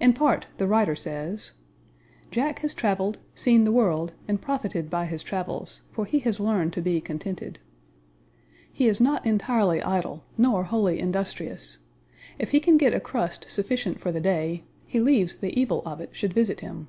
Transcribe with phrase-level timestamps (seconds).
[0.00, 1.52] In part the writer says:
[2.32, 6.72] Jack has traveled, seen the world, and profited by his travels; for he has learned
[6.72, 7.60] to be contented.
[8.72, 11.78] He is not entirely idle, nor wholly industrious.
[12.40, 16.00] If he can get a crust sufficient for the day, he leaves the evil of
[16.00, 16.88] it should visit him.